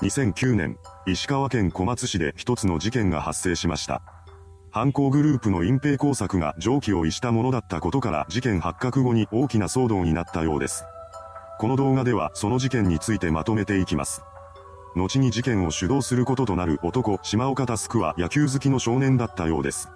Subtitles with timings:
[0.00, 4.00] 2009年、石川県小松市で一つの事件が発生しました。
[4.70, 10.84] 犯行グループの隠蔽工作が常軌を逸したものだったことから事件発覚後に大きな騒動になったようです。
[11.58, 14.22] この動画ではその事件についてまとめていきます。
[14.94, 19.88] 後に事件を主導することとなる男、島岡佑は野球好きの少年だったようです。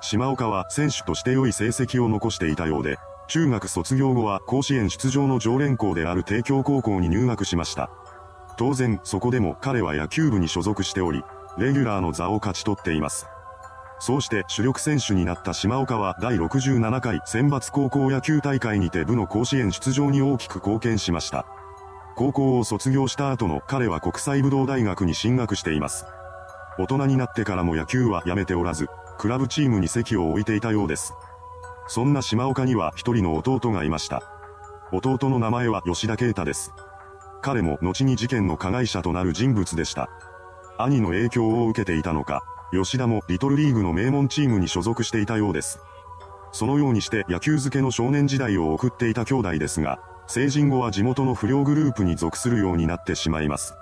[0.00, 7.90] 島岡は選手として良い成績を残していたようで、中学卒業後は甲子園出場の常連校である帝京高校に入学しました。
[8.56, 11.24] 当然、そこでも彼は野球部に所属しており、
[11.58, 13.26] レギュラーの座を勝ち取っています。
[14.00, 21.46] そうして主力選手になった島岡は第67回選抜高校野球大会にて部の甲子園出場に大きく貢献しました。
[22.16, 26.06] 高校を卒業した後の彼は国際武道大学に進学しています。
[26.78, 31.14] 大人になってからも野球はやめておらず、クラブチームに席を置いていたようです。
[31.86, 34.22] そんな島岡には一人の弟がいました。
[34.92, 36.72] 弟の名前は吉田啓太です。
[37.44, 40.08] 彼も後に事件の加害者となる人物でした。
[40.78, 45.78] 兄の影響を受けていたのか、吉田もリトルリーグの名門チームに所属していたようです。
[46.52, 53.74] そのようにして野球漬けの少年時代を送っていた兄弟ですが、成人後は地元の不良グループに属するようになってしまいます。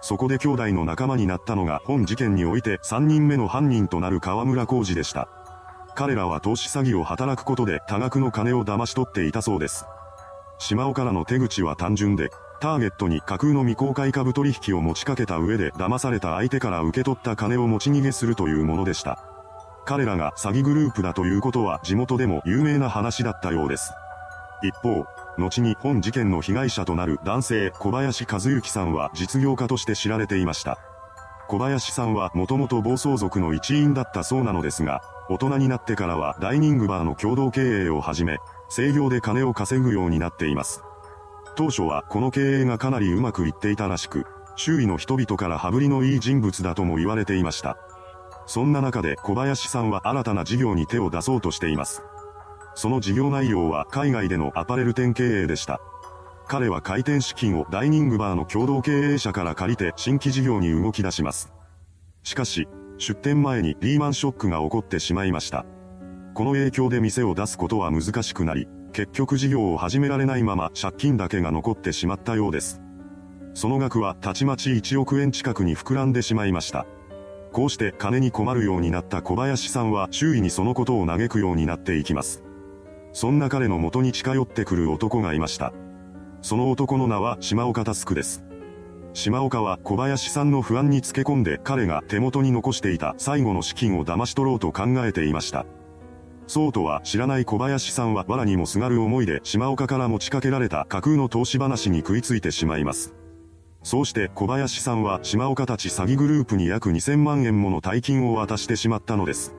[0.00, 5.28] そこで兄弟の仲間になったのが本事件において3人目の犯人となる河村浩二でした。
[5.94, 9.86] 彼らは投資詐欺を働くことで多額の金を騙し取っていたそうです。
[10.58, 19.22] 島尾からの手口は単純で、ターゲットに架空の未公開株取引を持ちかけた上で騙された相手から受け取った金を持ち逃げするというものでした。
[19.84, 23.92] 彼らが詐欺グループだということは地元でも有名な話だったようです。
[24.62, 25.06] 一方、
[25.38, 30.78] 後に本事件の被害者となる男性小林和幸さんは実業家として知られていました。
[31.46, 35.00] 小林さんはもともと暴走族の一員だったそうなのですが、
[35.30, 40.82] 大人になってからはダイニングバーの共同経営を始め、制御で金を稼ぐようになっています。
[41.58, 47.76] 当初はこの経営がかなりうまくいっていたらしく、周囲の人々から羽振りのいい人物だとも言われていました。
[48.46, 52.04] そんな中で小林さんは新たな事業に手を出そうとしています。
[52.76, 55.80] その事業内容は海外でのアパレル店経営でした。
[56.46, 61.52] 彼は開店資金をダイニングバーの共同経営者から借りて新規事業に動き出します。
[62.22, 62.68] しかし、
[62.98, 65.66] 出店前にリーマンショックが起こってしまいました。
[66.38, 72.80] この影響で店を出すことは難しくなり、結局事業を始められないまま借金だけが残ってしまったようです。
[73.54, 76.86] その額はたちまち1億円近くに膨らんでしまいました。
[77.52, 82.44] こうして金に困るようになった小林さんは周囲にそのことを嘆くようになっていきます。
[83.12, 85.72] そんな彼の元に近寄ってくる男がいました。
[86.40, 88.44] その男の名は島岡佑です。
[89.12, 95.66] 島岡は小林さんの不安につけ込んで彼が手元に残していた最後の資金を騙し取ろうと考えていました。
[96.48, 103.14] そうとは知らない小林さんは藁にもすがる思いで島岡から持ちかけられた架空の投資話に食いついてしまいます。
[103.82, 109.54] そうして小林さんは島岡たち詐欺グループに約2000万円もの大金を渡してしまったのです。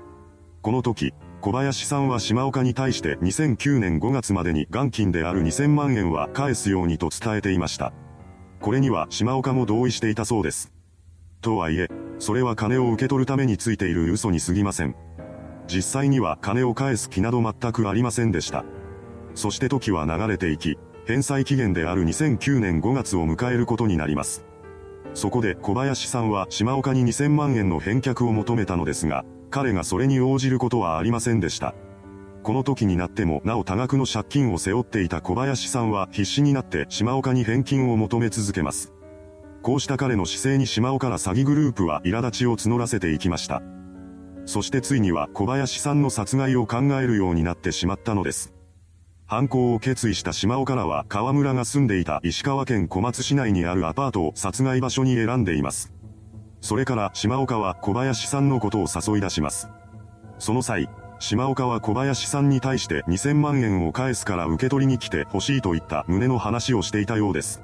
[0.61, 7.94] この時、小林さんは島岡に対して2009年5月までに元金である2000万円は返すようにと伝えていました。
[8.59, 10.73] これには島岡も同意していたそうです。
[11.41, 14.95] とはいえ、それは金を受け取るためについている嘘に過ぎません。
[15.69, 18.66] 実際には金を返す気など全くありませんでした。
[19.35, 24.44] そして時は流れていき、返済期限である2009年5月を迎えることになります。
[25.13, 31.74] そこで小林さんは島岡に2000万円の返却を求めたのですが、彼がそれに応じることはありませんでした。
[32.44, 38.94] この時になってもなお多額の借金を背負っていた小林さんは必死になって島岡に返金を求め続けます。
[39.62, 43.62] こうした彼の姿勢に島岡ら詐欺グループは苛立ちを募らせていきました。
[44.50, 48.52] そしてついには小林さんの殺害を考えるようになってしまったのです。
[49.28, 55.94] 犯行を決意した島岡らは河村が住んでいた石川県小松市内にあるアパートを殺害場所に選んでいます。
[56.62, 59.70] それから島岡は小林さんのことを誘い出します。
[60.40, 60.90] その際、
[61.20, 67.62] 島岡は小林さんに対して2000万円を返すから受け取りに来て欲しいといった旨の話をしていたようです。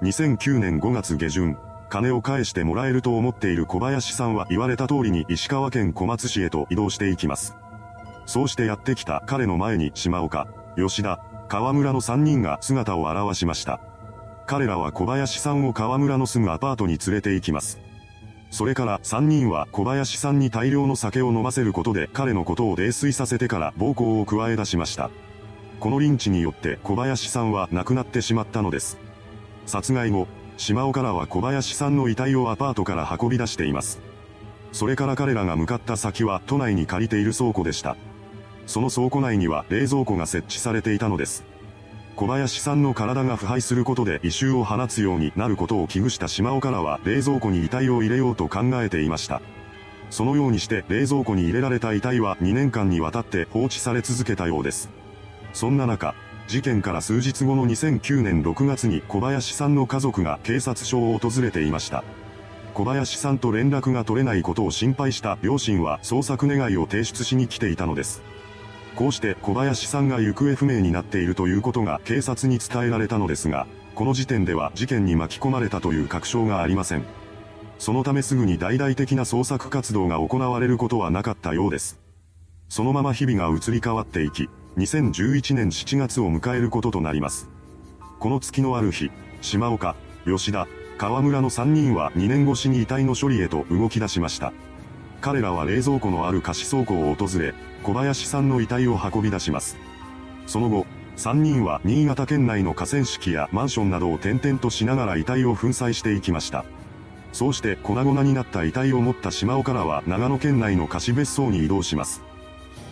[0.00, 7.56] 2009年5月下旬、金を返してもらえると思っている小林さんは言われた通りに石川県小松市へと移動していきます。
[8.26, 10.46] そうしてやってきた彼の前に島岡、
[10.76, 13.80] 吉田、河村の3人が姿を現しました。
[14.46, 17.78] 彼らは小林さんを河村の住むアパートに連れて行きます。
[18.50, 25.10] それから3人は小林さんに大量の酒を飲ませることで彼のことを泥酔させてから暴行を加え出しました。
[25.80, 28.98] このリンチによって小林さんは亡くなってしまったのです。
[29.66, 30.26] 殺害後、
[30.58, 34.00] 島尾からは小林さんの遺体をアパートから運び出しています。
[34.72, 37.96] それから彼らが向かった先は都内に借りている倉庫でした。
[38.66, 41.44] その倉庫内には冷蔵庫が設置されていたのです。
[42.16, 49.40] 小林さんの体が腐敗することで異臭を放つようになることを危惧した島岡らは冷蔵庫に遺体を入れようと考えていました。
[50.10, 54.90] そのようにして冷蔵庫に入れられた遺体は2年間にわたって放置され続けたようです。
[55.52, 56.16] そんな中、
[56.48, 62.02] 事件から数日後の2009年6月に小林さんの家族が警察署を訪れていました。
[62.72, 68.22] 小林さんと連絡が取れないことを心配した両親は捜索願いを提出しに来ていたのです。
[68.96, 77.04] こうして小林さんが行方不明になっているということが警察に伝えられたのですが、この時点では事件に巻き込まれたという確証がありません。
[77.78, 82.00] そのためすぐに大々的な捜索活動が行われることはなかったようです。
[82.70, 84.48] そのまま日々が移り変わっていき、
[84.78, 87.50] 2011年7月を迎えることとなります。
[88.20, 89.10] この月のある日、
[89.40, 94.52] 島岡、吉田、河村の3人は2年越しに遺体の処理へと動き出しました。
[95.20, 99.76] 彼らは冷蔵庫のある貸し倉庫を訪れ、小林さんの遺体を運び出します。
[100.46, 100.86] その後、
[101.16, 106.64] 3人は新潟県内の河川敷やマンションなどを転々としながら遺体を粉砕していきました。
[107.32, 112.27] そうして粉々になった遺体を持った島尾からは長野県内の貸別荘に移動します。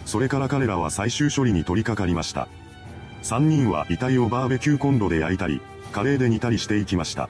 [0.07, 2.49] それから彼らは最終処理に取り掛かりました。
[3.23, 5.61] 3人は遺体をバーベキューコンロで焼いたり、
[5.93, 7.29] カレーで煮たりしていきました。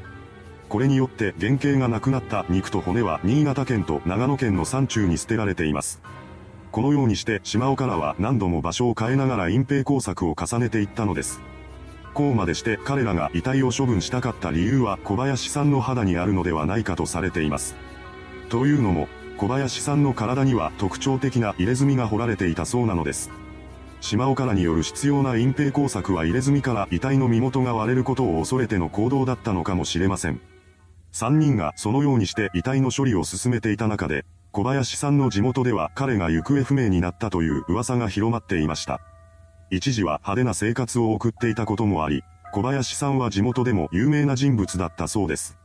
[0.68, 6.02] これによって原型がなくなった肉と骨は新潟県と長野県の山中に捨てられています。
[6.70, 11.40] このようにして島尾からは何度も場所を変えながら隠蔽工作を重ねていったのです。
[12.12, 17.74] こうまでして彼らが遺体を処分したかった理由は小林さんの肌にあるのではないかとされています。
[18.48, 19.08] というのも、
[19.38, 23.30] 小林さんの体には特徴的な入れ墨が彫られていたそうなのです。
[24.00, 30.40] 島岡らによる必要な隠蔽工作は入れ墨から遺体の身元が割れることを恐れての行動だったのかもしれません。
[31.12, 39.00] 三人がそのようにして遺体の処理を進めていた中で、小林さんの地元では彼が行方不明になったという噂が広まっていました。
[39.70, 42.22] 一時は派手な生活を送っていたこともあり、
[42.52, 45.58] 小林さんは地元でも有名な人物だったそうです。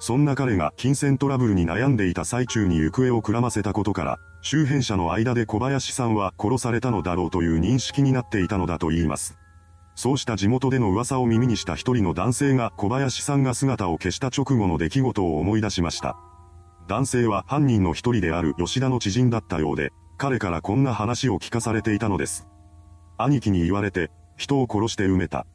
[0.00, 9.36] そんな彼が金銭トラブルに悩んでいた最中に行方をくらませたことから、周辺者の間で小林さんは殺されたのだろうという認識になっていたのだと言います。
[9.96, 16.16] そうした地元での噂を耳にした一人の男性が小林さんが姿を消した直後の出来事を思い出しました。
[16.86, 22.46] 男性は犯人の一人である吉田の知人だったようで、彼からこんな話を聞かされていたのです。
[23.18, 25.46] 兄貴に言われて、人を殺して埋めた。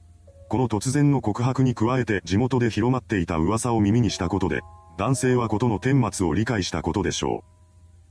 [0.53, 4.61] この突然の告白に加えて地元で広まっていた噂を耳にしたことで、
[4.99, 7.49] 男性はことの顛末を理解したことでしょう。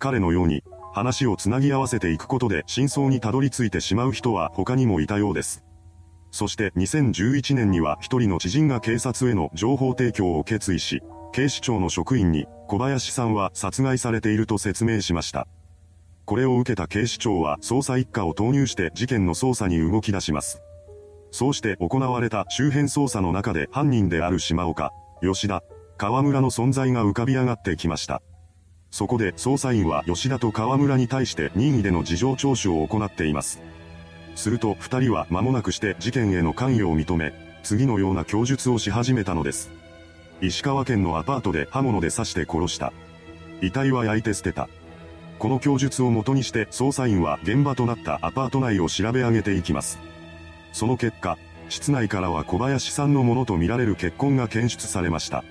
[0.00, 5.62] 彼のように、話をつなぎ合わせていくことで真相にたどり着いてしまう人は他にもいたようです。
[6.32, 11.00] そして2011年には一人の知人が警察への情報提供を決意し、
[11.32, 15.46] 警視庁の職員に小林さんは殺害されていると説明しました。
[16.24, 20.60] これを受けた警視庁は捜査一課を投入して事件の捜査に動き出します。
[21.32, 24.92] そうして行われた周辺捜査の中で犯人である島岡、
[25.22, 25.62] 吉田、
[25.96, 28.22] 河村の存在が浮かび上がってきました。
[28.90, 33.62] そこで捜査員は吉田と河村に対して任意での事情聴取を行っています。
[34.34, 37.32] すると二人は間もなくして事件への関与を認め、
[37.62, 39.70] 次のような供述をし始めたのです。
[40.42, 42.92] 石川県のアパートで刃物で刺して殺した。
[43.62, 44.68] 遺体は焼いて捨てた。
[45.38, 49.98] この供述をもとにして捜査員は現場となったアパート内を調べ上げていきます。
[50.72, 51.38] その結果、
[51.68, 55.44] 室内からは小林さんのものとみられる血痕が検出されました。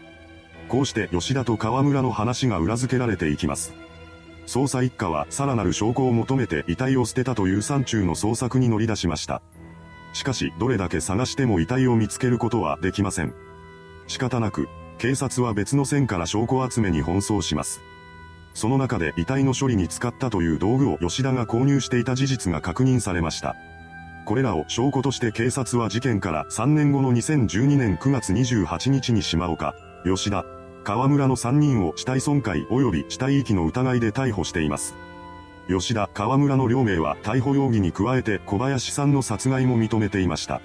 [0.68, 3.74] こうして吉田と河村の話が裏付けられていきます。
[4.48, 9.42] 捜査一課はさらなる証拠を求めて遺体を捨てたという山中の捜索に乗り出しました。
[10.14, 13.34] しかし、どれだけ探しても遺体を見つけることはできません。
[14.08, 17.82] 仕方なく、警察は別の線から証拠集めに奔走します。
[18.54, 23.56] その中で遺体の処理に使ったという道具を吉田が購入していた事実が確認されました。
[24.32, 30.46] これらを証拠として警察は事件から3年後の2012年9月28日に島岡、吉田、
[30.86, 34.96] 河村の3人を死体損壊及び死体遺棄の疑いで逮捕しています。
[35.68, 40.62] 吉田、河村の両名は逮捕容疑に加えて小林さんの殺害も認めていました。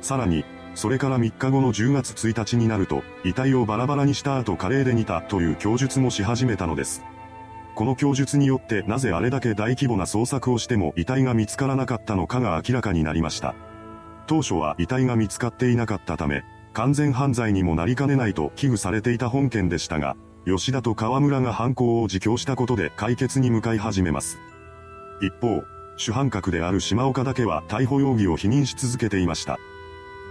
[0.00, 0.44] さらに、
[0.76, 7.02] それから3日後の10月1日になると、遺体をバラバラにした後カレーで煮たという供述もし始めたのです。
[7.74, 13.54] この供述によってなぜあれだけ大規模な捜索をしても遺体が見つからなかったのかが明らかになりました。
[14.26, 24.38] 当初は遺体が見つかっていなかったため、完全犯罪にもなりかねないと危惧されていた本件でしたが、吉田と河村が犯行を自供したことで解決に向かい始めます。
[25.20, 25.62] 一方、
[25.96, 29.58] 主犯格である島岡だけは逮捕容疑を否認し続けていました。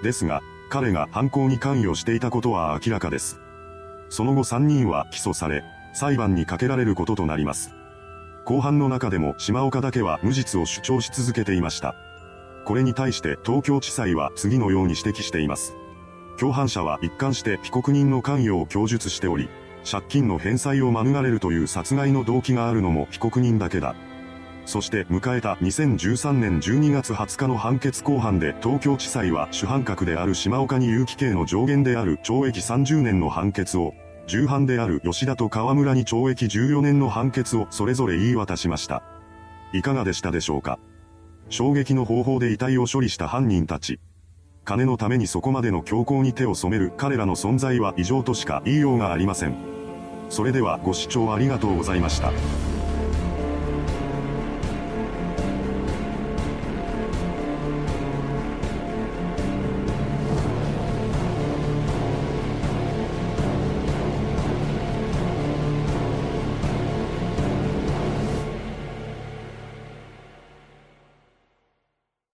[0.03, 3.39] ですが、彼が犯行に関与していたことは明らかです。
[4.09, 7.73] その後3人は起訴され、裁判にかけられることとなります。
[8.45, 11.95] 後半の中でも島岡だけは無実を主張し続けていました。
[12.65, 15.75] これに対して東京地裁は次のように指摘しています。
[16.39, 19.49] 共犯者は一貫して被告人の関与を供述しており、
[19.89, 23.95] 借金の返済を免れるという殺害の動機があるのも被告人だけだ。
[24.65, 33.93] そして迎えた2013年12月20日の判決公判で東京地裁は主犯格である島岡に有期刑の上限である懲役30年の判決を、
[34.31, 39.03] 重犯である吉田と河村に懲役14年の判決をそれぞれ言い渡しました。
[39.73, 40.79] いかがでしたでしょうか？
[41.49, 43.99] 衝撃の方法で遺体を処理した犯人たち。
[44.63, 49.55] 金のためにそこまでの強行に手を染める彼らの存在は異常としか言いようがありません。
[50.29, 52.31] それではご視聴ありがとうございました。